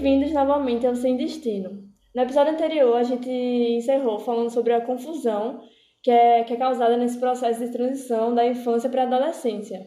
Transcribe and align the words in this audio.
Bem-vindos 0.00 0.32
novamente 0.32 0.86
ao 0.86 0.94
Sem 0.94 1.14
Destino. 1.14 1.84
No 2.14 2.22
episódio 2.22 2.54
anterior, 2.54 2.96
a 2.96 3.02
gente 3.02 3.28
encerrou 3.28 4.18
falando 4.18 4.48
sobre 4.48 4.72
a 4.72 4.80
confusão 4.80 5.60
que 6.02 6.10
é, 6.10 6.42
que 6.42 6.54
é 6.54 6.56
causada 6.56 6.96
nesse 6.96 7.20
processo 7.20 7.62
de 7.62 7.70
transição 7.70 8.34
da 8.34 8.46
infância 8.46 8.88
para 8.88 9.02
a 9.02 9.06
adolescência. 9.06 9.78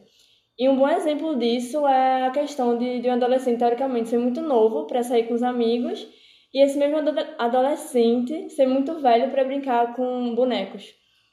E 0.56 0.70
um 0.70 0.78
bom 0.78 0.88
exemplo 0.88 1.36
disso 1.36 1.88
é 1.88 2.28
a 2.28 2.30
questão 2.30 2.78
de, 2.78 3.00
de 3.00 3.10
um 3.10 3.14
adolescente, 3.14 3.58
teoricamente, 3.58 4.10
ser 4.10 4.20
muito 4.20 4.40
novo 4.40 4.86
para 4.86 5.02
sair 5.02 5.24
com 5.24 5.34
os 5.34 5.42
amigos 5.42 6.08
e 6.54 6.64
esse 6.64 6.78
mesmo 6.78 6.98
adolescente 7.40 8.52
ser 8.52 8.68
muito 8.68 9.00
velho 9.02 9.32
para 9.32 9.44
brincar 9.44 9.96
com 9.96 10.36
bonecos, 10.36 10.86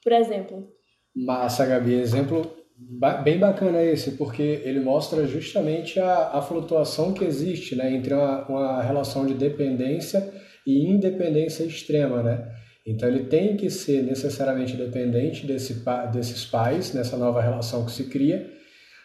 por 0.02 0.12
exemplo. 0.12 0.66
Massa, 1.14 1.66
Gabi. 1.66 1.96
Exemplo 1.96 2.59
bem 3.22 3.38
bacana 3.38 3.82
esse, 3.82 4.12
porque 4.12 4.62
ele 4.64 4.80
mostra 4.80 5.26
justamente 5.26 6.00
a, 6.00 6.30
a 6.34 6.42
flutuação 6.42 7.12
que 7.12 7.24
existe 7.24 7.76
né, 7.76 7.92
entre 7.92 8.14
uma, 8.14 8.46
uma 8.46 8.82
relação 8.82 9.26
de 9.26 9.34
dependência 9.34 10.32
e 10.66 10.86
independência 10.86 11.64
extrema, 11.64 12.22
né? 12.22 12.52
Então 12.86 13.08
ele 13.08 13.24
tem 13.24 13.56
que 13.56 13.68
ser 13.68 14.02
necessariamente 14.02 14.76
dependente 14.76 15.46
desse, 15.46 15.84
desses 16.12 16.44
pais 16.44 16.94
nessa 16.94 17.16
nova 17.16 17.40
relação 17.40 17.84
que 17.84 17.92
se 17.92 18.04
cria, 18.04 18.50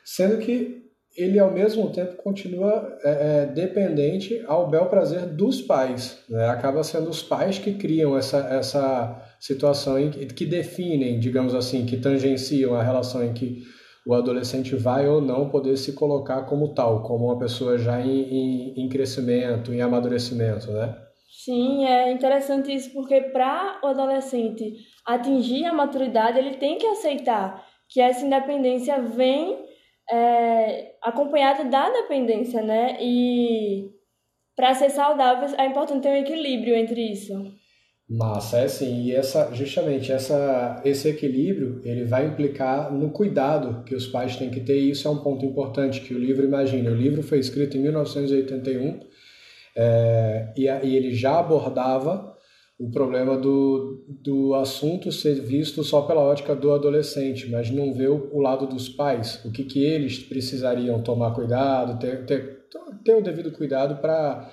sendo 0.03 0.37
que 0.37 0.83
ele 1.15 1.39
ao 1.39 1.51
mesmo 1.51 1.89
tempo 1.91 2.15
continua 2.17 2.97
é, 3.03 3.09
é, 3.09 3.45
dependente 3.45 4.43
ao 4.47 4.69
bel 4.69 4.87
prazer 4.87 5.21
dos 5.27 5.61
pais. 5.61 6.19
Né? 6.29 6.47
Acaba 6.47 6.83
sendo 6.83 7.09
os 7.09 7.23
pais 7.23 7.57
que 7.57 7.73
criam 7.73 8.17
essa, 8.17 8.39
essa 8.49 9.21
situação 9.45 9.99
em 9.99 10.09
que, 10.09 10.43
definem, 10.43 11.19
digamos 11.19 11.53
assim, 11.53 11.85
que 11.85 11.97
tangenciam 11.97 12.73
a 12.73 12.81
relação 12.81 13.23
em 13.23 13.31
que 13.31 13.61
o 14.07 14.15
adolescente 14.15 14.75
vai 14.75 15.07
ou 15.07 15.21
não 15.21 15.49
poder 15.49 15.77
se 15.77 15.93
colocar 15.93 16.43
como 16.45 16.73
tal, 16.73 17.03
como 17.03 17.25
uma 17.25 17.37
pessoa 17.37 17.77
já 17.77 18.01
em, 18.01 18.23
em, 18.23 18.73
em 18.75 18.89
crescimento, 18.89 19.71
em 19.71 19.81
amadurecimento, 19.81 20.71
né? 20.71 20.95
Sim, 21.43 21.85
é 21.85 22.11
interessante 22.11 22.73
isso 22.73 22.91
porque 22.91 23.21
para 23.21 23.79
o 23.83 23.87
adolescente 23.87 24.73
atingir 25.05 25.65
a 25.65 25.73
maturidade, 25.73 26.39
ele 26.39 26.55
tem 26.55 26.79
que 26.79 26.87
aceitar 26.87 27.63
que 27.87 28.01
essa 28.01 28.25
independência 28.25 28.99
vem 28.99 29.63
é, 30.11 30.95
acompanhada 31.03 31.65
da 31.65 31.91
dependência, 31.91 32.63
né? 32.63 32.97
E 32.99 33.91
para 34.55 34.73
ser 34.73 34.89
saudável 34.89 35.55
é 35.55 35.67
importante 35.67 36.01
ter 36.01 36.09
um 36.09 36.15
equilíbrio 36.15 36.75
entre 36.75 37.11
isso. 37.11 37.33
Massa, 38.07 38.59
é 38.59 38.67
sim. 38.67 39.05
E 39.05 39.15
essa, 39.15 39.51
justamente 39.53 40.11
essa, 40.11 40.79
esse 40.85 41.09
equilíbrio 41.09 41.81
ele 41.83 42.05
vai 42.05 42.27
implicar 42.27 42.93
no 42.93 43.09
cuidado 43.09 43.83
que 43.83 43.95
os 43.95 44.05
pais 44.05 44.35
têm 44.35 44.51
que 44.51 44.59
ter. 44.59 44.77
E 44.77 44.91
isso 44.91 45.07
é 45.07 45.11
um 45.11 45.17
ponto 45.17 45.43
importante 45.43 46.01
que 46.01 46.13
o 46.13 46.19
livro 46.19 46.45
imagina. 46.45 46.91
O 46.91 46.95
livro 46.95 47.23
foi 47.23 47.39
escrito 47.39 47.77
em 47.77 47.81
1981 47.81 48.99
é, 49.75 50.53
e, 50.55 50.65
e 50.65 50.95
ele 50.95 51.13
já 51.15 51.39
abordava 51.39 52.35
o 52.77 52.91
problema 52.91 53.37
do, 53.37 54.05
do 54.21 54.53
assunto 54.53 55.11
ser 55.11 55.41
visto 55.41 55.83
só 55.83 56.01
pela 56.01 56.21
ótica 56.21 56.55
do 56.55 56.73
adolescente, 56.73 57.49
mas 57.49 57.71
não 57.71 57.93
vê 57.93 58.07
o, 58.07 58.29
o 58.33 58.39
lado 58.41 58.67
dos 58.67 58.89
pais, 58.89 59.43
o 59.45 59.51
que, 59.51 59.63
que 59.63 59.83
eles 59.83 60.19
precisariam 60.19 61.01
tomar 61.01 61.33
cuidado, 61.33 61.97
ter, 61.97 62.25
ter, 62.25 62.65
ter 63.03 63.15
o 63.15 63.21
devido 63.21 63.51
cuidado 63.51 64.01
para 64.01 64.51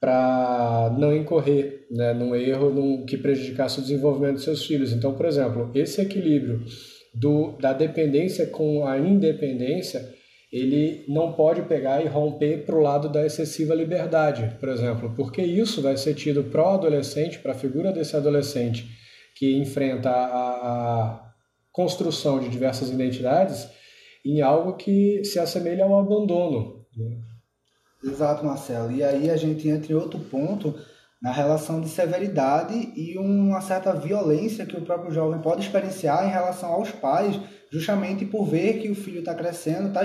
para 0.00 0.96
não 0.98 1.14
incorrer 1.14 1.86
né, 1.90 2.14
num 2.14 2.34
erro 2.34 2.70
num, 2.70 3.04
que 3.04 3.18
prejudicasse 3.18 3.78
o 3.78 3.82
desenvolvimento 3.82 4.36
de 4.36 4.42
seus 4.42 4.64
filhos. 4.64 4.92
Então, 4.92 5.14
por 5.14 5.26
exemplo, 5.26 5.70
esse 5.74 6.00
equilíbrio 6.00 6.64
do, 7.14 7.58
da 7.58 7.72
dependência 7.72 8.46
com 8.46 8.86
a 8.86 8.98
independência 8.98 10.18
ele 10.52 11.04
não 11.08 11.32
pode 11.32 11.62
pegar 11.62 12.04
e 12.04 12.08
romper 12.08 12.64
para 12.64 12.74
o 12.74 12.80
lado 12.80 13.08
da 13.08 13.24
excessiva 13.24 13.72
liberdade, 13.72 14.56
por 14.58 14.68
exemplo, 14.68 15.12
porque 15.14 15.40
isso 15.40 15.80
vai 15.80 15.96
ser 15.96 16.14
tido 16.14 16.42
para 16.44 16.62
o 16.62 16.74
adolescente, 16.74 17.38
para 17.38 17.52
a 17.52 17.54
figura 17.54 17.92
desse 17.92 18.16
adolescente 18.16 18.88
que 19.36 19.56
enfrenta 19.56 20.10
a, 20.10 20.16
a 20.16 21.32
construção 21.70 22.40
de 22.40 22.48
diversas 22.48 22.90
identidades, 22.90 23.68
em 24.26 24.40
algo 24.40 24.76
que 24.76 25.22
se 25.24 25.38
assemelha 25.38 25.84
a 25.84 25.88
um 25.88 25.98
abandono. 25.98 26.84
Né? 26.96 27.16
Exato, 28.02 28.44
Marcelo. 28.44 28.90
E 28.90 29.02
aí 29.02 29.30
a 29.30 29.36
gente 29.36 29.68
entra 29.68 29.92
em 29.92 29.96
outro 29.96 30.18
ponto 30.18 30.74
na 31.20 31.30
relação 31.30 31.82
de 31.82 31.88
severidade 31.88 32.92
e 32.96 33.18
uma 33.18 33.60
certa 33.60 33.92
violência 33.92 34.64
que 34.64 34.76
o 34.76 34.80
próprio 34.80 35.12
jovem 35.12 35.40
pode 35.42 35.60
experienciar 35.60 36.26
em 36.26 36.30
relação 36.30 36.70
aos 36.70 36.90
pais, 36.90 37.38
justamente 37.70 38.24
por 38.24 38.46
ver 38.46 38.80
que 38.80 38.90
o 38.90 38.94
filho 38.94 39.18
está 39.18 39.34
crescendo, 39.34 39.88
está 39.88 40.02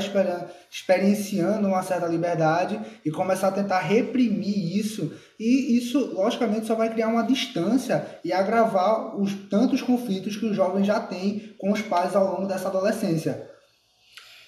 experienciando 0.70 1.70
uma 1.70 1.82
certa 1.84 2.06
liberdade 2.06 2.78
e 3.06 3.10
começar 3.10 3.48
a 3.48 3.54
tentar 3.54 3.80
reprimir 3.80 4.78
isso. 4.78 5.14
E 5.40 5.78
isso, 5.78 6.14
logicamente, 6.14 6.68
só 6.68 6.76
vai 6.76 6.92
criar 6.92 7.08
uma 7.08 7.24
distância 7.24 8.06
e 8.22 8.34
agravar 8.34 9.18
os 9.18 9.34
tantos 9.50 9.82
conflitos 9.82 10.36
que 10.36 10.46
o 10.46 10.54
jovem 10.54 10.84
já 10.84 11.00
tem 11.00 11.56
com 11.58 11.72
os 11.72 11.82
pais 11.82 12.14
ao 12.14 12.34
longo 12.34 12.46
dessa 12.46 12.68
adolescência. 12.68 13.55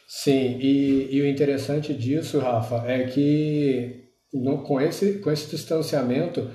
Sim, 0.07 0.57
e, 0.59 1.09
e 1.12 1.22
o 1.22 1.28
interessante 1.28 1.94
disso, 1.94 2.40
Rafa, 2.40 2.84
é 2.88 3.03
que 3.07 4.06
no, 4.34 4.63
com, 4.63 4.79
esse, 4.79 5.19
com 5.19 5.29
esse 5.29 5.50
distanciamento, 5.50 6.50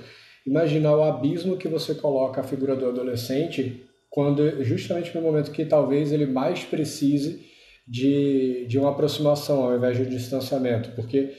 imaginar 0.46 0.96
o 0.96 1.02
abismo 1.02 1.58
que 1.58 1.68
você 1.68 1.94
coloca 1.94 2.40
a 2.40 2.44
figura 2.44 2.74
do 2.74 2.86
adolescente 2.86 3.84
quando 4.08 4.62
justamente 4.64 5.14
no 5.14 5.22
momento 5.22 5.52
que 5.52 5.64
talvez 5.64 6.12
ele 6.12 6.26
mais 6.26 6.64
precise 6.64 7.46
de, 7.86 8.66
de 8.66 8.78
uma 8.78 8.90
aproximação 8.90 9.64
ao 9.64 9.76
invés 9.76 9.96
de 9.96 10.04
um 10.04 10.08
distanciamento, 10.08 10.92
porque 10.92 11.32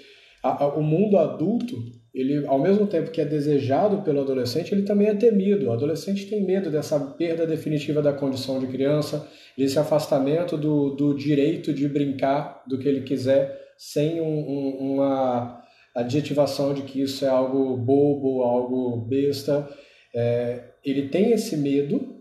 a, 0.43 0.63
a, 0.63 0.67
o 0.75 0.83
mundo 0.83 1.17
adulto, 1.17 1.75
ele 2.13 2.45
ao 2.45 2.59
mesmo 2.59 2.85
tempo 2.85 3.09
que 3.09 3.19
é 3.19 3.25
desejado 3.25 4.03
pelo 4.03 4.21
adolescente, 4.21 4.71
ele 4.71 4.83
também 4.83 5.07
é 5.07 5.15
temido. 5.15 5.67
O 5.67 5.71
adolescente 5.71 6.27
tem 6.27 6.45
medo 6.45 6.69
dessa 6.69 6.99
perda 6.99 7.47
definitiva 7.47 8.01
da 8.01 8.13
condição 8.13 8.59
de 8.59 8.67
criança, 8.67 9.27
desse 9.57 9.79
afastamento 9.79 10.55
do, 10.55 10.91
do 10.91 11.15
direito 11.15 11.73
de 11.73 11.87
brincar 11.87 12.63
do 12.67 12.77
que 12.77 12.87
ele 12.87 13.01
quiser 13.01 13.59
sem 13.77 14.21
um, 14.21 14.25
um, 14.25 14.93
uma 14.93 15.63
adjetivação 15.95 16.73
de 16.73 16.83
que 16.83 17.01
isso 17.01 17.25
é 17.25 17.29
algo 17.29 17.75
bobo, 17.77 18.43
algo 18.43 18.97
besta. 18.97 19.67
É, 20.13 20.65
ele 20.85 21.09
tem 21.09 21.31
esse 21.31 21.57
medo 21.57 22.13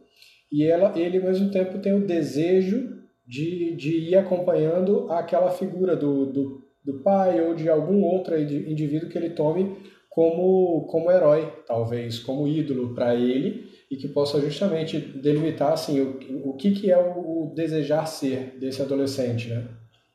e 0.50 0.64
ela, 0.64 0.98
ele, 0.98 1.18
ao 1.18 1.24
mesmo 1.24 1.50
tempo, 1.50 1.78
tem 1.78 1.92
o 1.92 2.06
desejo 2.06 2.98
de, 3.26 3.74
de 3.76 4.10
ir 4.10 4.16
acompanhando 4.16 5.10
aquela 5.10 5.50
figura 5.50 5.96
do, 5.96 6.26
do, 6.26 6.61
do 6.84 7.02
pai 7.02 7.40
ou 7.40 7.54
de 7.54 7.68
algum 7.68 8.02
outro 8.04 8.38
indivíduo 8.38 9.08
que 9.08 9.18
ele 9.18 9.30
tome 9.30 9.76
como, 10.10 10.86
como 10.90 11.10
herói, 11.10 11.50
talvez, 11.66 12.18
como 12.18 12.46
ídolo 12.46 12.94
para 12.94 13.14
ele 13.14 13.70
e 13.90 13.96
que 13.96 14.08
possa 14.08 14.40
justamente 14.40 14.98
delimitar 14.98 15.72
assim, 15.72 16.00
o, 16.00 16.50
o 16.50 16.56
que, 16.56 16.72
que 16.72 16.90
é 16.90 16.98
o, 16.98 17.50
o 17.50 17.52
desejar 17.54 18.06
ser 18.06 18.58
desse 18.58 18.82
adolescente, 18.82 19.48
né? 19.48 19.68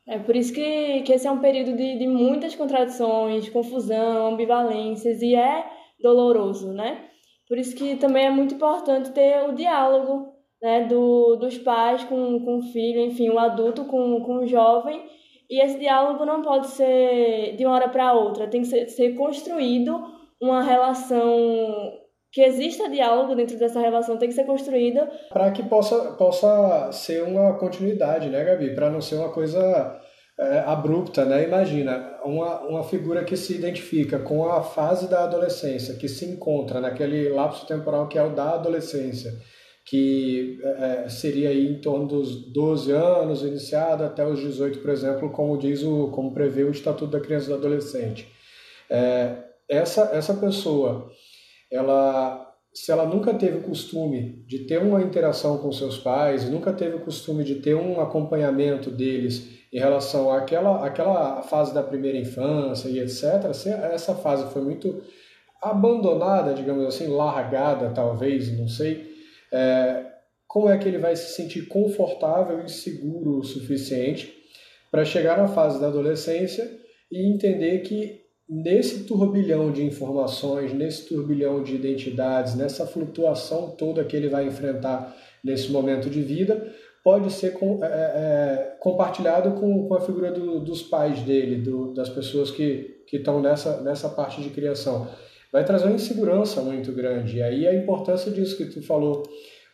É 0.08 0.18
por 0.20 0.36
isso 0.36 0.54
que, 0.54 1.02
que 1.02 1.12
esse 1.12 1.28
é 1.28 1.32
um 1.32 1.40
período 1.40 1.76
de, 1.76 1.98
de 1.98 2.08
muitas 2.08 2.56
contradições, 2.56 3.50
confusão, 3.50 4.28
ambivalências, 4.28 5.22
e 5.22 5.36
é 5.36 5.66
doloroso, 6.02 6.72
né? 6.72 7.06
Por 7.48 7.58
isso 7.58 7.76
que 7.76 7.96
também 7.98 8.26
é 8.26 8.32
muito 8.32 8.56
importante 8.56 9.12
ter 9.12 9.50
o 9.50 9.54
diálogo 9.54 10.34
né, 10.62 10.86
do, 10.86 11.36
dos 11.36 11.58
pais 11.58 12.04
com, 12.06 12.40
com 12.44 12.58
o 12.58 12.62
filho, 12.72 13.02
enfim, 13.02 13.30
o 13.30 13.40
adulto 13.40 13.86
com, 13.86 14.22
com 14.22 14.40
o 14.40 14.48
jovem, 14.48 15.02
e 15.50 15.64
esse 15.64 15.80
diálogo 15.80 16.26
não 16.26 16.42
pode 16.42 16.68
ser 16.68 17.56
de 17.56 17.66
uma 17.66 17.76
hora 17.76 17.90
para 17.90 18.14
outra, 18.14 18.48
tem 18.48 18.62
que 18.62 18.68
ser, 18.68 18.88
ser 18.88 19.16
construído 19.16 20.02
uma 20.42 20.62
relação 20.62 21.94
que 22.32 22.42
exista 22.42 22.90
diálogo 22.90 23.36
dentro 23.36 23.58
dessa 23.58 23.80
relação 23.80 24.18
tem 24.18 24.30
que 24.30 24.36
ser 24.36 24.46
construída 24.46 25.10
para 25.30 25.50
que 25.52 25.64
possa 25.64 26.12
possa 26.12 26.92
ser 26.92 27.24
uma 27.24 27.58
continuidade, 27.58 28.30
né, 28.30 28.44
Gabi? 28.44 28.76
Para 28.76 28.90
não 28.90 29.02
ser 29.02 29.16
uma 29.16 29.32
coisa 29.32 30.00
é, 30.40 30.60
abrupta, 30.60 31.26
né? 31.26 31.44
Imagina 31.44 32.20
uma, 32.24 32.62
uma 32.62 32.84
figura 32.84 33.24
que 33.24 33.36
se 33.36 33.56
identifica 33.56 34.20
com 34.20 34.48
a 34.48 34.62
fase 34.62 35.10
da 35.10 35.24
adolescência, 35.24 35.96
que 35.96 36.08
se 36.08 36.26
encontra 36.26 36.80
naquele 36.80 37.30
lapso 37.30 37.66
temporal 37.66 38.08
que 38.08 38.20
é 38.20 38.24
o 38.24 38.36
da 38.36 38.52
adolescência, 38.52 39.32
que 39.88 40.60
é, 40.62 41.08
seria 41.08 41.50
aí 41.50 41.66
em 41.66 41.80
torno 41.80 42.08
dos 42.08 42.52
12 42.52 42.92
anos, 42.92 43.42
iniciado 43.42 44.04
até 44.04 44.26
os 44.28 44.40
18, 44.40 44.80
por 44.80 44.90
exemplo, 44.90 45.30
como 45.32 45.58
diz 45.58 45.82
o, 45.82 46.10
como 46.10 46.34
prevê 46.34 46.64
o 46.64 46.72
Estatuto 46.72 47.12
da 47.12 47.22
Criança 47.22 47.46
e 47.46 47.50
do 47.50 47.56
Adolescente. 47.56 48.28
É, 48.90 49.44
essa 49.70 50.12
essa 50.14 50.34
pessoa 50.34 51.10
ela 51.72 52.44
se 52.74 52.92
ela 52.92 53.06
nunca 53.06 53.34
teve 53.34 53.58
o 53.58 53.64
costume 53.64 54.44
de 54.46 54.60
ter 54.60 54.82
uma 54.82 55.02
interação 55.02 55.58
com 55.58 55.72
seus 55.72 55.98
pais, 55.98 56.50
nunca 56.50 56.72
teve 56.72 56.98
o 56.98 57.00
costume 57.00 57.44
de 57.44 57.56
ter 57.56 57.74
um 57.74 58.00
acompanhamento 58.00 58.92
deles 58.92 59.48
em 59.74 59.80
relação 59.80 60.32
àquela, 60.32 60.86
àquela 60.86 61.42
fase 61.42 61.74
da 61.74 61.82
primeira 61.82 62.18
infância 62.18 62.88
e 62.88 63.00
etc., 63.00 63.52
se 63.54 63.70
essa 63.70 64.14
fase 64.14 64.52
foi 64.54 64.62
muito 64.62 65.02
abandonada, 65.60 66.54
digamos 66.54 66.86
assim, 66.86 67.08
largada 67.08 67.90
talvez, 67.90 68.56
não 68.56 68.68
sei, 68.68 69.17
é, 69.52 70.06
como 70.48 70.70
é 70.70 70.78
que 70.78 70.88
ele 70.88 70.98
vai 70.98 71.16
se 71.16 71.34
sentir 71.34 71.68
confortável 71.68 72.64
e 72.64 72.70
seguro 72.70 73.40
o 73.40 73.44
suficiente 73.44 74.34
para 74.90 75.06
chegar 75.06 75.38
na 75.38 75.48
fase 75.48 75.80
da 75.80 75.88
adolescência 75.88 76.70
e 77.12 77.32
entender 77.32 77.80
que 77.80 78.22
nesse 78.50 79.04
turbilhão 79.04 79.72
de 79.72 79.84
informações, 79.84 80.74
nesse 80.74 81.08
turbilhão 81.08 81.62
de 81.64 81.76
identidades, 81.76 82.56
nessa 82.56 82.88
flutuação 82.88 83.72
toda 83.72 84.06
que 84.06 84.16
ele 84.16 84.30
vai 84.30 84.46
enfrentar 84.48 85.16
nesse 85.44 85.72
momento 85.72 86.10
de 86.10 86.22
vida, 86.22 86.74
pode 87.04 87.32
ser 87.32 87.54
com, 87.54 87.84
é, 87.84 87.88
é, 87.88 88.76
compartilhado 88.80 89.52
com, 89.60 89.88
com 89.88 89.94
a 89.94 90.02
figura 90.02 90.32
do, 90.32 90.60
dos 90.60 90.82
pais 90.82 91.22
dele, 91.22 91.62
do, 91.62 91.94
das 91.94 92.10
pessoas 92.10 92.52
que 92.52 93.04
estão 93.12 93.42
nessa, 93.42 93.82
nessa 93.82 94.10
parte 94.10 94.42
de 94.42 94.50
criação. 94.50 95.08
Vai 95.52 95.64
trazer 95.64 95.86
uma 95.86 95.96
insegurança 95.96 96.62
muito 96.62 96.92
grande. 96.92 97.38
E 97.38 97.44
aí 97.44 97.68
a 97.68 97.76
importância 97.76 98.32
disso 98.32 98.58
que 98.58 98.66
tu 98.66 98.86
falou, 98.86 99.24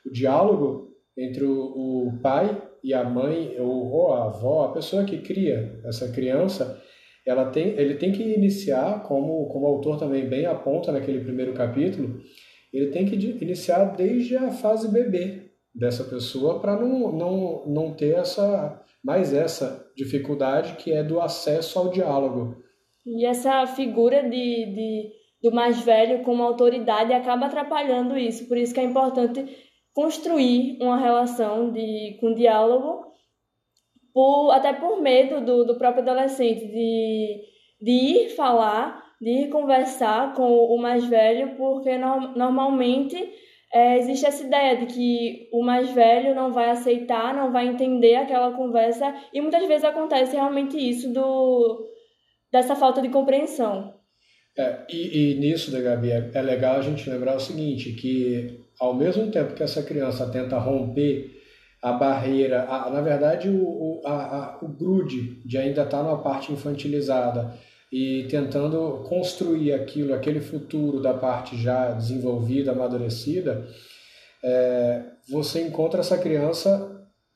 o 0.06 0.12
diálogo 0.12 0.94
entre 1.18 1.44
o, 1.46 2.12
pai 2.22 2.62
e 2.84 2.94
a 2.94 3.04
mãe 3.04 3.56
ou, 3.60 3.92
ou 3.92 4.14
a 4.14 4.25
avó, 4.25 4.66
a 4.66 4.74
pessoa 4.74 5.04
que 5.04 5.20
cria 5.20 5.80
essa 5.86 6.12
criança, 6.12 6.81
ela 7.25 7.46
tem, 7.46 7.70
ele 7.78 7.96
tem 7.96 8.12
que 8.12 8.24
iniciar, 8.24 9.04
como, 9.04 9.48
como 9.48 9.66
o 9.66 9.70
autor 9.70 9.98
também 9.98 10.28
bem 10.28 10.46
aponta 10.46 10.92
naquele 10.92 11.24
primeiro 11.24 11.54
capítulo, 11.54 12.20
ele 12.72 12.88
tem 12.88 13.06
que 13.06 13.16
iniciar 13.16 13.96
desde 13.96 14.36
a 14.36 14.52
fase 14.52 14.92
bebê 14.92 15.52
dessa 15.74 16.04
pessoa 16.04 16.60
para 16.60 16.75
não, 16.75 17.12
não, 17.12 17.66
não 17.68 17.94
ter 17.94 18.16
essa 18.16 18.80
mais 19.04 19.34
essa 19.34 19.86
dificuldade 19.96 20.78
que 20.78 20.92
é 20.92 21.04
do 21.04 21.20
acesso 21.20 21.78
ao 21.78 21.90
diálogo. 21.90 22.56
E 23.06 23.25
essa 23.25 23.68
figura 23.68 24.24
de, 24.24 24.30
de, 24.30 25.12
do 25.44 25.51
mais 25.51 25.81
velho 25.81 26.24
como 26.24 26.42
autoridade 26.42 27.13
acaba 27.13 27.48
atrapalhando 27.48 28.18
isso, 28.18 28.48
por 28.48 28.57
isso 28.57 28.74
que 28.74 28.80
é 28.80 28.84
importante 28.84 29.45
construir 29.94 30.78
uma 30.81 30.98
relação 30.98 31.69
de, 31.72 32.18
com 32.22 32.34
diálogo 32.34 33.12
por, 34.13 34.51
até 34.51 34.72
por 34.72 35.01
medo 35.01 35.42
do, 35.42 35.66
do 35.66 35.78
próprio 35.78 36.01
adolescente 36.01 36.66
de, 36.66 37.42
de 37.81 37.92
ir 37.92 38.30
falar, 38.30 39.04
de 39.19 39.30
ir 39.30 39.50
conversar 39.50 40.34
com 40.34 40.50
o 40.50 40.78
mais 40.78 41.06
velho, 41.06 41.56
porque 41.57 41.98
no, 41.98 42.34
normalmente 42.36 43.18
é, 43.74 43.98
existe 43.98 44.25
essa 44.25 44.44
ideia 44.46 44.78
de 44.78 44.86
que 44.86 45.50
o 45.51 45.63
mais 45.63 45.92
velho 45.92 46.34
não 46.34 46.54
vai 46.54 46.69
aceitar, 46.69 47.34
não 47.34 47.51
vai 47.51 47.68
entender 47.68 48.16
aquela 48.16 48.51
conversa, 48.51 49.13
e 49.34 49.42
muitas 49.42 49.66
vezes 49.68 49.84
acontece 49.84 50.36
realmente 50.36 50.78
isso 50.78 51.12
do, 51.12 51.86
dessa 52.51 52.75
falta 52.75 53.01
de 53.01 53.10
compreensão. 53.10 54.03
É, 54.58 54.86
e, 54.90 55.32
e 55.32 55.40
nisso, 55.40 55.72
né, 55.72 55.82
Gabi, 55.82 56.12
é, 56.12 56.32
é 56.34 56.42
legal 56.42 56.78
a 56.78 56.82
gente 56.82 57.10
lembrar 57.10 57.36
o 57.36 57.40
seguinte, 57.40 57.94
que 57.94 58.60
ao 58.80 58.94
mesmo 58.94 59.32
tempo 59.32 59.54
que 59.54 59.64
essa 59.64 59.82
criança 59.82 60.28
tenta 60.30 60.58
romper 60.58 61.42
a 61.82 61.92
barreira, 61.92 62.64
a, 62.64 62.90
na 62.90 63.02
verdade 63.02 63.50
o, 63.50 63.64
o, 63.64 64.02
a, 64.06 64.12
a, 64.14 64.60
o 64.62 64.68
grude 64.68 65.42
de 65.46 65.58
ainda 65.58 65.84
estar 65.84 66.04
numa 66.04 66.22
parte 66.22 66.52
infantilizada 66.52 67.54
e 67.92 68.26
tentando 68.30 69.04
construir 69.08 69.74
aquilo, 69.74 70.14
aquele 70.14 70.40
futuro 70.40 71.02
da 71.02 71.14
parte 71.14 71.58
já 71.58 71.92
desenvolvida, 71.92 72.72
amadurecida, 72.72 73.68
é, 74.44 75.04
você 75.30 75.62
encontra 75.62 76.00
essa 76.00 76.18
criança 76.18 76.92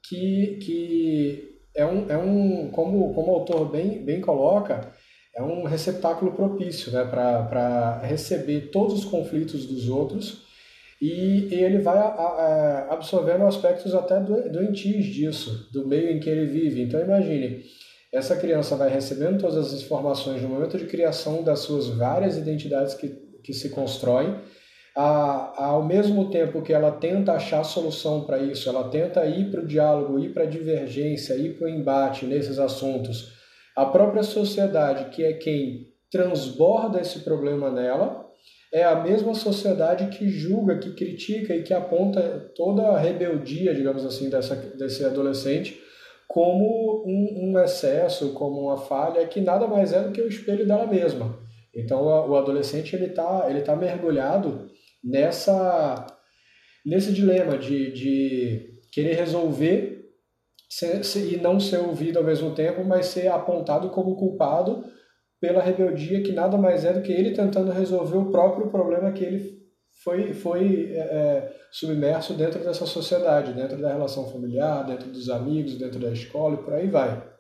que, 0.08 0.58
que 0.62 1.60
é, 1.75 1.86
um, 1.86 2.10
é 2.10 2.18
um 2.18 2.70
como, 2.72 3.13
como 3.13 3.31
o 3.31 3.36
autor 3.36 3.70
bem, 3.70 4.04
bem 4.04 4.22
coloca, 4.22 4.92
é 5.38 5.44
um 5.44 5.63
receptáculo 5.63 6.31
propício 6.31 6.92
né, 6.92 7.06
para 7.06 8.00
receber 8.04 8.69
todos 8.72 8.95
os 8.95 9.06
conflitos 9.06 9.68
dos 9.68 9.88
outros 9.88 10.48
e, 11.00 11.48
ele 11.54 11.78
vai 11.78 11.98
absorvendo 12.89 13.45
aspectos 13.45 13.94
até 13.94 14.19
doentios 14.19 15.06
disso, 15.06 15.69
do 15.72 15.88
meio 15.88 16.10
em 16.10 16.19
que 16.19 16.28
ele 16.28 16.48
vive. 16.48 16.81
Então 16.81 17.00
imagine, 17.00 17.63
essa 18.12 18.36
criança 18.36 18.75
vai 18.75 18.89
recebendo 18.89 19.39
todas 19.39 19.57
as 19.57 19.80
informações 19.80 20.42
no 20.42 20.50
momento 20.50 20.75
de 20.75 20.86
criação 20.86 21.44
das 21.44 21.60
suas 21.60 21.88
várias 21.88 22.36
identidades 22.36 22.95
que, 22.95 23.10
que 23.44 23.54
se 23.54 23.69
constroem, 23.69 24.39
a, 24.95 25.66
ao 25.66 25.86
mesmo 25.86 26.31
tempo 26.31 26.63
que 26.63 26.74
ela 26.74 26.92
tenta 26.92 27.34
achar 27.34 27.63
solução 27.63 28.24
para 28.24 28.39
isso, 28.39 28.68
ela 28.68 28.89
tenta 28.89 29.24
ir 29.28 29.51
para 29.51 29.62
o 29.62 29.68
diálogo, 29.68 30.18
ir 30.18 30.34
para 30.34 30.44
a 30.44 30.48
divergência, 30.48 31.36
ir 31.36 31.60
para 31.60 31.68
o 31.68 31.69
embate 31.69 32.25
nesses 32.25 32.57
assuntos, 32.57 33.37
a 33.77 33.85
própria 33.85 34.24
sociedade, 34.24 35.15
que 35.15 35.24
é 35.24 35.33
quem 35.33 35.94
transborda 36.12 37.00
esse 37.00 37.19
problema 37.19 37.69
nela, 37.69 38.25
é 38.74 38.83
a 38.83 38.95
mesma 38.95 39.35
sociedade 39.35 40.07
que 40.18 40.27
julga, 40.27 40.79
que 40.79 40.95
critica 40.95 41.56
e 41.56 41.62
que 41.62 41.75
aponta 41.75 42.51
toda 42.56 42.88
a 42.88 42.97
rebeldia, 42.97 43.75
digamos 43.75 44.03
assim, 44.03 44.31
dessa, 44.31 44.56
desse 44.56 45.06
adolescente 45.06 45.79
como 46.27 47.03
um, 47.06 47.51
um 47.51 47.59
excesso, 47.59 48.33
como 48.33 48.63
uma 48.63 48.77
falha 48.77 49.25
que 49.27 49.39
nada 49.39 49.68
mais 49.68 49.94
é 49.94 50.01
do 50.01 50.12
que 50.12 50.21
o 50.21 50.27
espelho 50.27 50.68
dela 50.68 50.88
mesma. 50.88 51.39
Então 51.74 52.01
o 52.03 52.35
adolescente 52.35 52.95
ele 52.95 53.06
está 53.06 53.45
ele 53.47 53.62
tá 53.62 53.75
mergulhado 53.75 54.69
nessa 55.03 56.06
nesse 56.83 57.13
dilema 57.13 57.57
de, 57.57 57.91
de 57.91 58.79
querer 58.91 59.15
resolver 59.15 59.97
ser, 60.69 61.04
ser, 61.04 61.34
e 61.34 61.38
não 61.38 61.60
ser 61.60 61.78
ouvido 61.78 62.18
ao 62.18 62.25
mesmo 62.25 62.54
tempo, 62.54 62.84
mas 62.84 63.08
ser 63.08 63.28
apontado 63.28 63.90
como 63.90 64.16
culpado 64.16 64.84
pela 65.40 65.62
rebeldia 65.62 66.24
que 66.24 66.31
nada 66.31 66.58
mais 66.58 66.84
é 66.84 66.94
do 66.94 67.02
que 67.02 67.12
ele 67.12 67.36
tentando 67.36 67.72
resolver 67.72 68.18
o 68.18 68.31
próprio 68.31 68.69
problema 68.69 69.12
que 69.12 69.24
ele 69.24 69.58
foi, 70.04 70.34
foi 70.34 70.92
é, 70.92 71.00
é, 71.00 71.56
submerso 71.72 72.34
dentro 72.34 72.64
dessa 72.64 72.86
sociedade, 72.86 73.54
dentro 73.54 73.80
da 73.80 73.90
relação 73.90 74.30
familiar, 74.31 74.86
dentro 74.86 75.10
dos 75.10 75.30
amigos, 75.30 75.78
dentro 75.78 76.00
da 76.00 76.12
escola 76.12 76.56
e 76.56 76.64
por 76.64 76.74
aí 76.74 76.88
vai. 76.88 77.38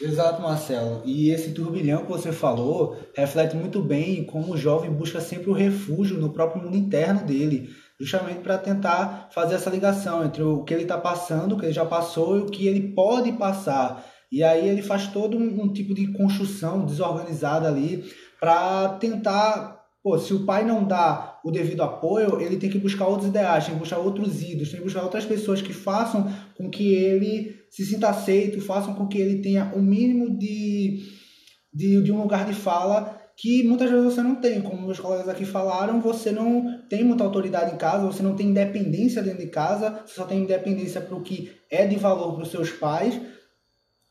Exato, 0.00 0.40
Marcelo. 0.40 1.02
E 1.04 1.30
esse 1.30 1.52
turbilhão 1.52 2.04
que 2.04 2.10
você 2.10 2.32
falou 2.32 2.96
reflete 3.14 3.56
muito 3.56 3.82
bem 3.82 4.24
como 4.24 4.52
o 4.52 4.56
jovem 4.56 4.90
busca 4.90 5.20
sempre 5.20 5.50
o 5.50 5.54
refúgio 5.54 6.18
no 6.18 6.32
próprio 6.32 6.62
mundo 6.62 6.76
interno 6.76 7.24
dele, 7.24 7.70
justamente 8.04 8.40
para 8.40 8.58
tentar 8.58 9.28
fazer 9.32 9.54
essa 9.54 9.70
ligação 9.70 10.24
entre 10.24 10.42
o 10.42 10.62
que 10.62 10.74
ele 10.74 10.82
está 10.82 10.98
passando, 10.98 11.54
o 11.54 11.58
que 11.58 11.66
ele 11.66 11.72
já 11.72 11.84
passou 11.84 12.36
e 12.36 12.40
o 12.42 12.46
que 12.46 12.66
ele 12.66 12.92
pode 12.94 13.32
passar. 13.32 14.04
E 14.30 14.42
aí 14.42 14.68
ele 14.68 14.82
faz 14.82 15.08
todo 15.08 15.36
um, 15.36 15.62
um 15.62 15.72
tipo 15.72 15.94
de 15.94 16.12
construção 16.12 16.84
desorganizada 16.84 17.68
ali 17.68 18.04
para 18.38 18.90
tentar, 19.00 19.80
pô, 20.02 20.18
se 20.18 20.34
o 20.34 20.44
pai 20.44 20.64
não 20.64 20.84
dá 20.84 21.40
o 21.44 21.50
devido 21.50 21.82
apoio, 21.82 22.40
ele 22.40 22.56
tem 22.56 22.68
que 22.68 22.78
buscar 22.78 23.06
outros 23.06 23.28
ideais, 23.28 23.64
tem 23.64 23.74
que 23.74 23.80
buscar 23.80 23.98
outros 23.98 24.42
ídolos, 24.42 24.70
tem 24.70 24.78
que 24.78 24.84
buscar 24.84 25.02
outras 25.02 25.24
pessoas 25.24 25.62
que 25.62 25.72
façam 25.72 26.30
com 26.56 26.68
que 26.68 26.94
ele 26.94 27.54
se 27.70 27.86
sinta 27.86 28.08
aceito, 28.08 28.60
façam 28.60 28.94
com 28.94 29.06
que 29.06 29.18
ele 29.18 29.40
tenha 29.40 29.72
o 29.74 29.78
um 29.78 29.82
mínimo 29.82 30.36
de, 30.36 31.00
de, 31.72 32.02
de 32.02 32.12
um 32.12 32.20
lugar 32.20 32.44
de 32.44 32.54
fala 32.54 33.20
que 33.36 33.62
muitas 33.64 33.90
vezes 33.90 34.04
você 34.04 34.22
não 34.22 34.36
tem. 34.36 34.60
Como 34.62 34.86
meus 34.86 35.00
colegas 35.00 35.28
aqui 35.28 35.44
falaram, 35.44 36.00
você 36.00 36.30
não 36.30 36.73
tem 36.88 37.04
muita 37.04 37.24
autoridade 37.24 37.74
em 37.74 37.78
casa, 37.78 38.06
você 38.06 38.22
não 38.22 38.34
tem 38.34 38.48
independência 38.48 39.22
dentro 39.22 39.40
de 39.40 39.48
casa, 39.48 40.02
você 40.04 40.14
só 40.14 40.24
tem 40.24 40.40
independência 40.40 41.00
para 41.00 41.14
o 41.14 41.22
que 41.22 41.52
é 41.70 41.86
de 41.86 41.96
valor 41.96 42.34
para 42.34 42.42
os 42.42 42.50
seus 42.50 42.70
pais. 42.70 43.20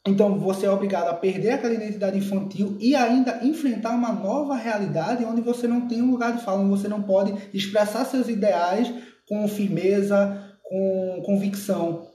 Então 0.05 0.37
você 0.37 0.65
é 0.65 0.69
obrigado 0.69 1.07
a 1.07 1.13
perder 1.13 1.51
aquela 1.51 1.73
identidade 1.73 2.17
infantil 2.17 2.77
e 2.79 2.93
ainda 2.93 3.39
enfrentar 3.41 3.91
uma 3.91 4.11
nova 4.11 4.55
realidade 4.55 5.23
onde 5.23 5.41
você 5.41 5.65
não 5.65 5.87
tem 5.87 6.01
um 6.01 6.11
lugar 6.11 6.35
de 6.35 6.43
fala, 6.43 6.59
onde 6.59 6.71
você 6.71 6.89
não 6.89 7.01
pode 7.01 7.33
expressar 7.53 8.03
seus 8.05 8.27
ideais 8.27 8.93
com 9.27 9.47
firmeza, 9.47 10.57
com 10.61 11.21
convicção. 11.25 12.05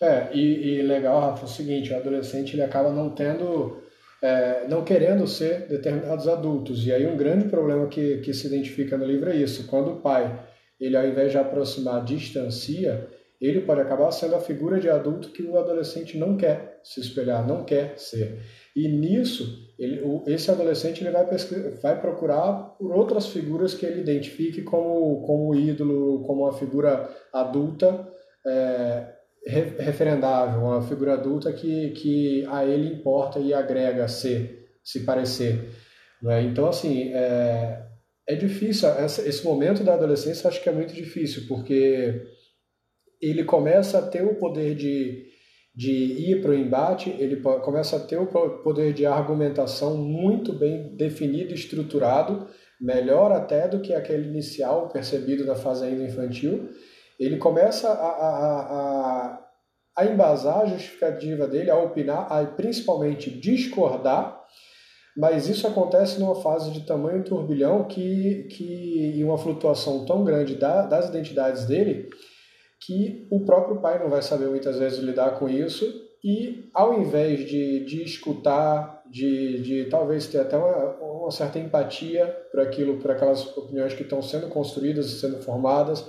É, 0.00 0.28
e, 0.34 0.78
e 0.78 0.82
legal, 0.82 1.20
Rafa, 1.20 1.42
é 1.42 1.44
o 1.44 1.48
seguinte, 1.48 1.92
o 1.92 1.96
adolescente 1.96 2.54
ele 2.54 2.62
acaba 2.62 2.90
não 2.90 3.10
tendo, 3.10 3.82
é, 4.26 4.66
não 4.68 4.82
querendo 4.82 5.24
ser 5.28 5.68
determinados 5.68 6.26
adultos. 6.26 6.84
E 6.84 6.92
aí 6.92 7.06
um 7.06 7.16
grande 7.16 7.48
problema 7.48 7.86
que, 7.86 8.18
que 8.18 8.34
se 8.34 8.48
identifica 8.48 8.98
no 8.98 9.06
livro 9.06 9.30
é 9.30 9.36
isso. 9.36 9.68
Quando 9.68 9.92
o 9.92 10.00
pai, 10.00 10.44
ele 10.80 10.96
ao 10.96 11.06
invés 11.06 11.30
de 11.30 11.38
aproximar, 11.38 12.04
distancia, 12.04 13.06
ele 13.40 13.60
pode 13.60 13.82
acabar 13.82 14.10
sendo 14.10 14.34
a 14.34 14.40
figura 14.40 14.80
de 14.80 14.90
adulto 14.90 15.30
que 15.30 15.44
o 15.44 15.56
adolescente 15.56 16.18
não 16.18 16.36
quer 16.36 16.80
se 16.82 17.00
espelhar, 17.00 17.46
não 17.46 17.64
quer 17.64 17.96
ser. 17.98 18.40
E 18.74 18.88
nisso, 18.88 19.72
ele, 19.78 20.02
esse 20.26 20.50
adolescente 20.50 21.04
ele 21.04 21.12
vai, 21.12 21.26
vai 21.80 22.00
procurar 22.00 22.74
por 22.76 22.92
outras 22.96 23.28
figuras 23.28 23.74
que 23.74 23.86
ele 23.86 24.00
identifique 24.00 24.62
como, 24.62 25.22
como 25.22 25.54
ídolo, 25.54 26.24
como 26.24 26.42
uma 26.42 26.52
figura 26.52 27.08
adulta 27.32 28.08
é, 28.44 29.06
referendável, 29.46 30.60
uma 30.60 30.82
figura 30.82 31.14
adulta 31.14 31.52
que, 31.52 31.90
que 31.90 32.44
a 32.48 32.64
ele 32.64 32.94
importa 32.94 33.38
e 33.38 33.54
agrega 33.54 34.08
ser, 34.08 34.66
se 34.82 35.04
parecer. 35.04 35.70
Né? 36.20 36.42
Então, 36.42 36.68
assim, 36.68 37.12
é, 37.14 37.86
é 38.28 38.34
difícil, 38.34 38.88
esse 38.98 39.44
momento 39.44 39.84
da 39.84 39.94
adolescência 39.94 40.48
acho 40.48 40.60
que 40.62 40.68
é 40.68 40.72
muito 40.72 40.92
difícil, 40.92 41.44
porque 41.46 42.22
ele 43.22 43.44
começa 43.44 43.98
a 43.98 44.02
ter 44.02 44.24
o 44.24 44.34
poder 44.34 44.74
de, 44.74 45.26
de 45.74 45.92
ir 45.92 46.42
para 46.42 46.50
o 46.50 46.54
embate, 46.54 47.14
ele 47.18 47.36
começa 47.36 47.96
a 47.96 48.00
ter 48.00 48.16
o 48.16 48.26
poder 48.26 48.92
de 48.92 49.06
argumentação 49.06 49.96
muito 49.96 50.52
bem 50.52 50.96
definido 50.96 51.54
estruturado, 51.54 52.48
melhor 52.80 53.30
até 53.30 53.68
do 53.68 53.80
que 53.80 53.94
aquele 53.94 54.28
inicial 54.28 54.88
percebido 54.88 55.44
na 55.44 55.54
fase 55.54 55.84
ainda 55.84 56.02
infantil. 56.02 56.68
Ele 57.18 57.38
começa 57.38 57.88
a, 57.88 58.08
a, 58.08 58.60
a, 58.60 59.46
a 59.96 60.06
embasar 60.06 60.60
a 60.60 60.66
justificativa 60.66 61.46
dele, 61.46 61.70
a 61.70 61.78
opinar, 61.78 62.30
a 62.30 62.44
principalmente 62.44 63.30
discordar, 63.30 64.40
mas 65.16 65.48
isso 65.48 65.66
acontece 65.66 66.20
numa 66.20 66.34
fase 66.34 66.70
de 66.70 66.84
tamanho 66.84 67.24
turbilhão 67.24 67.84
que, 67.84 68.48
que 68.50 69.16
e 69.16 69.24
uma 69.24 69.38
flutuação 69.38 70.04
tão 70.04 70.22
grande 70.22 70.56
da, 70.56 70.82
das 70.82 71.08
identidades 71.08 71.64
dele 71.64 72.10
que 72.84 73.26
o 73.30 73.44
próprio 73.44 73.80
pai 73.80 73.98
não 73.98 74.10
vai 74.10 74.20
saber 74.20 74.46
muitas 74.48 74.78
vezes 74.78 74.98
lidar 74.98 75.38
com 75.38 75.48
isso. 75.48 75.84
E 76.22 76.68
ao 76.74 77.00
invés 77.00 77.48
de, 77.48 77.84
de 77.84 78.02
escutar, 78.02 79.02
de, 79.10 79.60
de 79.62 79.84
talvez 79.86 80.26
ter 80.26 80.40
até 80.40 80.56
uma, 80.56 80.96
uma 81.00 81.30
certa 81.30 81.58
empatia 81.58 82.26
por 82.50 82.60
aquilo, 82.60 82.98
por 82.98 83.10
aquelas 83.10 83.56
opiniões 83.56 83.94
que 83.94 84.02
estão 84.02 84.20
sendo 84.20 84.48
construídas 84.48 85.06
e 85.06 85.20
sendo 85.20 85.42
formadas, 85.42 86.04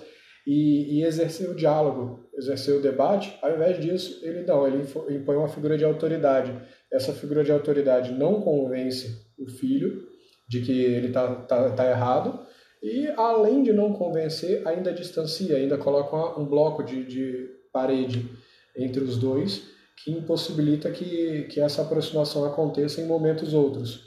e, 0.48 1.00
e, 1.00 1.04
exercer 1.04 1.50
o 1.50 1.56
diálogo, 1.56 2.26
exercer 2.34 2.74
o 2.74 2.82
debate, 2.82 3.38
ao 3.42 3.54
invés 3.54 3.82
disso, 3.82 4.22
ele 4.24 4.44
não, 4.44 4.66
ele 4.66 4.82
impõe 5.10 5.36
uma 5.36 5.50
figura 5.50 5.78
de 5.78 5.84
autoridade. 5.84 6.54
Essa 6.90 7.12
figura 7.12 7.44
de 7.44 7.52
autoridade 7.52 8.14
não 8.14 8.42
convence 8.42 9.28
o 9.38 9.46
filho 9.46 10.08
de 10.48 10.62
que 10.62 10.72
ele 10.72 11.08
está 11.08 11.36
tá, 11.36 11.70
tá 11.72 11.90
errado, 11.90 12.40
e 12.82 13.08
além 13.18 13.62
de 13.62 13.74
não 13.74 13.92
convencer, 13.92 14.66
ainda 14.66 14.94
distancia, 14.94 15.58
ainda 15.58 15.78
coloca 15.78 16.40
um 16.40 16.46
bloco 16.46 16.82
de, 16.82 17.04
de 17.04 17.50
parede 17.74 18.30
entre 18.78 19.04
os 19.04 19.18
dois, 19.18 19.64
que 20.02 20.12
impossibilita 20.12 20.90
que, 20.92 21.44
que 21.50 21.60
essa 21.60 21.82
aproximação 21.82 22.46
aconteça 22.46 23.02
em 23.02 23.06
momentos 23.06 23.54
outros. 23.54 24.07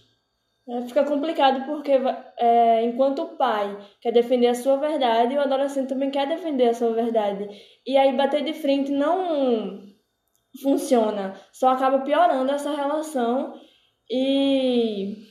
É, 0.70 0.82
fica 0.82 1.02
complicado 1.02 1.66
porque 1.66 1.92
é, 2.38 2.84
enquanto 2.84 3.22
o 3.22 3.36
pai 3.36 3.76
quer 4.00 4.12
defender 4.12 4.46
a 4.46 4.54
sua 4.54 4.76
verdade, 4.76 5.34
o 5.34 5.40
adolescente 5.40 5.88
também 5.88 6.10
quer 6.12 6.28
defender 6.28 6.68
a 6.68 6.74
sua 6.74 6.92
verdade. 6.92 7.48
E 7.84 7.96
aí 7.96 8.16
bater 8.16 8.44
de 8.44 8.52
frente 8.52 8.92
não 8.92 9.82
funciona, 10.62 11.34
só 11.52 11.70
acaba 11.70 12.00
piorando 12.00 12.52
essa 12.52 12.70
relação 12.74 13.54
e 14.08 15.28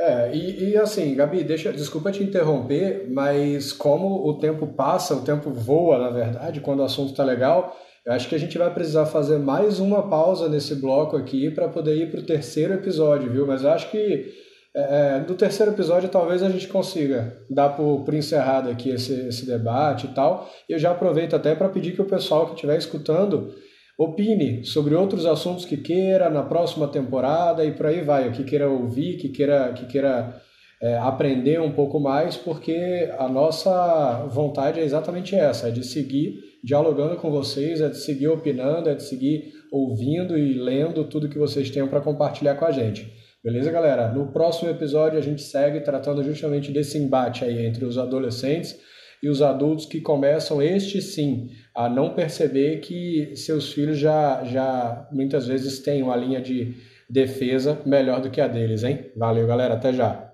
é, 0.00 0.34
e, 0.34 0.70
e, 0.70 0.76
assim, 0.76 1.14
Gabi, 1.14 1.44
deixa, 1.44 1.72
desculpa 1.72 2.10
te 2.10 2.24
interromper, 2.24 3.08
mas 3.12 3.72
como 3.72 4.26
o 4.28 4.38
tempo 4.38 4.66
passa, 4.74 5.14
o 5.14 5.22
tempo 5.22 5.50
voa, 5.50 5.98
na 5.98 6.10
verdade, 6.10 6.60
quando 6.60 6.80
o 6.80 6.84
assunto 6.84 7.10
está 7.10 7.22
legal, 7.22 7.76
eu 8.04 8.12
acho 8.12 8.28
que 8.28 8.34
a 8.34 8.38
gente 8.38 8.58
vai 8.58 8.72
precisar 8.72 9.06
fazer 9.06 9.38
mais 9.38 9.78
uma 9.78 10.08
pausa 10.08 10.48
nesse 10.48 10.74
bloco 10.74 11.16
aqui 11.16 11.52
para 11.52 11.68
poder 11.68 11.94
ir 11.94 12.10
para 12.10 12.18
o 12.18 12.26
terceiro 12.26 12.74
episódio, 12.74 13.30
viu? 13.30 13.46
Mas 13.46 13.62
eu 13.62 13.70
acho 13.70 13.90
que 13.92 14.26
é, 14.74 15.22
é, 15.28 15.34
terceiro 15.34 15.72
episódio 15.72 16.08
talvez 16.08 16.42
a 16.42 16.48
gente 16.48 16.66
consiga 16.68 17.36
dar 17.50 17.70
por, 17.70 18.04
por 18.04 18.14
encerrado 18.14 18.70
aqui 18.70 18.90
esse, 18.90 19.12
esse 19.28 19.46
debate 19.46 20.06
e 20.06 20.10
tal. 20.10 20.48
Eu 20.68 20.78
já 20.78 20.92
aproveito 20.92 21.36
até 21.36 21.54
para 21.54 21.68
pedir 21.68 21.92
que 21.92 22.02
o 22.02 22.06
pessoal 22.06 22.46
que 22.46 22.54
estiver 22.54 22.78
escutando 22.78 23.54
opine 23.98 24.64
sobre 24.64 24.94
outros 24.94 25.26
assuntos 25.26 25.64
que 25.64 25.76
queira 25.76 26.30
na 26.30 26.42
próxima 26.42 26.88
temporada 26.88 27.64
e 27.64 27.72
por 27.72 27.86
aí 27.86 28.00
vai, 28.00 28.28
o 28.28 28.32
que 28.32 28.44
queira 28.44 28.68
ouvir, 28.68 29.18
que 29.18 29.28
queira, 29.28 29.72
que 29.72 29.86
queira 29.86 30.40
é, 30.80 30.96
aprender 30.96 31.60
um 31.60 31.72
pouco 31.72 32.00
mais, 32.00 32.36
porque 32.36 33.10
a 33.18 33.28
nossa 33.28 34.26
vontade 34.26 34.80
é 34.80 34.84
exatamente 34.84 35.34
essa, 35.34 35.68
é 35.68 35.70
de 35.70 35.84
seguir 35.84 36.40
dialogando 36.64 37.16
com 37.16 37.30
vocês, 37.30 37.80
é 37.80 37.88
de 37.88 37.98
seguir 37.98 38.28
opinando, 38.28 38.88
é 38.88 38.94
de 38.94 39.02
seguir 39.02 39.52
ouvindo 39.70 40.38
e 40.38 40.54
lendo 40.54 41.04
tudo 41.04 41.28
que 41.28 41.38
vocês 41.38 41.70
tenham 41.70 41.88
para 41.88 42.00
compartilhar 42.00 42.54
com 42.54 42.64
a 42.64 42.72
gente. 42.72 43.21
Beleza, 43.42 43.72
galera? 43.72 44.08
No 44.08 44.28
próximo 44.28 44.70
episódio 44.70 45.18
a 45.18 45.22
gente 45.22 45.42
segue 45.42 45.80
tratando 45.80 46.22
justamente 46.22 46.70
desse 46.70 46.96
embate 46.96 47.44
aí 47.44 47.66
entre 47.66 47.84
os 47.84 47.98
adolescentes 47.98 48.78
e 49.20 49.28
os 49.28 49.42
adultos 49.42 49.84
que 49.84 50.00
começam, 50.00 50.62
este 50.62 51.02
sim, 51.02 51.50
a 51.74 51.88
não 51.88 52.14
perceber 52.14 52.78
que 52.78 53.34
seus 53.34 53.72
filhos 53.72 53.98
já, 53.98 54.44
já 54.44 55.08
muitas 55.10 55.48
vezes 55.48 55.80
têm 55.80 56.04
uma 56.04 56.14
linha 56.14 56.40
de 56.40 56.76
defesa 57.10 57.80
melhor 57.84 58.20
do 58.20 58.30
que 58.30 58.40
a 58.40 58.46
deles, 58.46 58.84
hein? 58.84 59.10
Valeu, 59.16 59.44
galera. 59.46 59.74
Até 59.74 59.92
já. 59.92 60.31